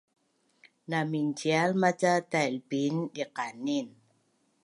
namincial 0.89 1.69
maca 1.81 2.13
tailpiin 2.31 2.95
diqanin 3.13 3.87